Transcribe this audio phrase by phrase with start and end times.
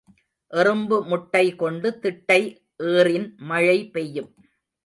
[0.53, 2.39] எறும்பு முட்டை கொண்டு திட்டை
[2.91, 4.31] ஏறின் மழை பெய்யும்.